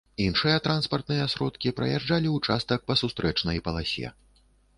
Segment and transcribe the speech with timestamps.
[0.25, 4.07] Іншыя транспартныя сродкі праязджалі ўчастак па сустрэчнай паласе.